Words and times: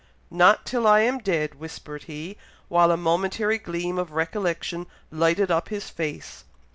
"Not 0.31 0.65
till 0.65 0.87
I 0.87 1.01
am 1.01 1.19
dead!" 1.19 1.59
whispered 1.59 2.05
he, 2.05 2.35
while 2.69 2.89
a 2.89 2.97
momentary 2.97 3.59
gleam 3.59 3.99
of 3.99 4.13
recollection 4.13 4.87
lighted 5.11 5.51
up 5.51 5.69
his 5.69 5.91
face. 5.91 6.43